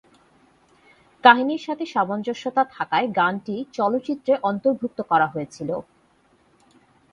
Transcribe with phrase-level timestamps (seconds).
[1.23, 5.69] কাহিনীর সাথে সামঞ্জস্যতা থাকায় গানটি চলচ্চিত্রে অন্তর্ভুক্ত করা হয়েছিল।